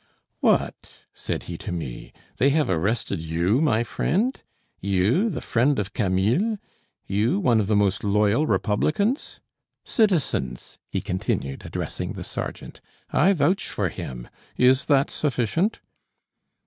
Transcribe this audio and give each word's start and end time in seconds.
"What!" 0.39 0.95
said 1.13 1.43
he 1.43 1.59
to 1.59 1.71
me; 1.71 2.11
"they 2.37 2.49
have 2.49 2.71
arrested 2.71 3.21
you, 3.21 3.61
my 3.61 3.83
friend? 3.83 4.41
You, 4.79 5.29
the 5.29 5.41
friend 5.41 5.77
of 5.77 5.93
Camilles 5.93 6.57
you, 7.05 7.39
one 7.39 7.59
of 7.59 7.67
the 7.67 7.75
most 7.75 8.03
loyal 8.03 8.47
republicans? 8.47 9.39
Citizens," 9.85 10.79
he 10.89 11.01
continued, 11.01 11.67
addressing 11.67 12.13
the 12.13 12.23
sergeant, 12.23 12.81
"I 13.13 13.31
vouch 13.33 13.69
for 13.69 13.89
him. 13.89 14.27
Is 14.57 14.85
that 14.85 15.11
sufficient?" 15.11 15.81